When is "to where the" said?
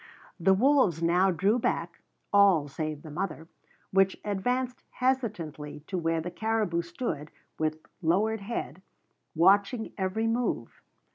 5.85-6.31